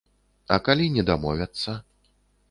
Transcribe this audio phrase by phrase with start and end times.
[0.53, 1.75] А калі не дамовяцца?